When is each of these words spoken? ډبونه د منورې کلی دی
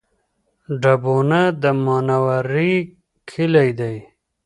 ډبونه 0.81 1.41
د 1.61 1.63
منورې 1.83 2.73
کلی 3.31 3.69
دی 3.79 3.97